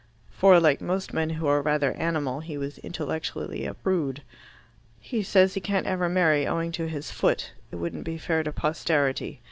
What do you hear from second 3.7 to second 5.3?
prude. "He